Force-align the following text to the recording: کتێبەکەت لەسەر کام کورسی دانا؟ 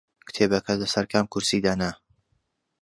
کتێبەکەت 0.27 0.77
لەسەر 0.83 1.05
کام 1.13 1.25
کورسی 1.33 1.63
دانا؟ 1.65 1.91